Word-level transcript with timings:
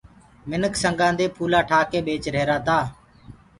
منک 0.49 0.73
سنگآ 0.81 1.07
دي 1.19 1.25
ڦولآ 1.35 1.59
ٺآڪي 1.69 1.99
ٻيچدآ 2.05 2.31
رهيرآ 2.35 2.57
تآ۔ 2.65 2.77